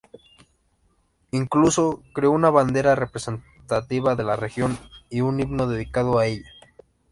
[1.29, 4.75] Incluso creó una bandera representativa de la región
[5.11, 6.49] y un himno dedicado a ella.